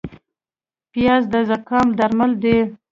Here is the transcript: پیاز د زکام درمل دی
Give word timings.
پیاز 0.91 1.23
د 1.33 1.35
زکام 1.49 1.87
درمل 1.99 2.31
دی 2.43 2.57